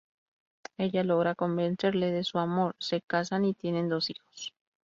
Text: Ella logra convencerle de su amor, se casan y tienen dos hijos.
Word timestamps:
Ella 0.79 1.03
logra 1.03 1.35
convencerle 1.35 2.07
de 2.09 2.23
su 2.23 2.39
amor, 2.39 2.73
se 2.79 3.01
casan 3.01 3.45
y 3.45 3.53
tienen 3.53 3.87
dos 3.87 4.09
hijos. 4.09 4.55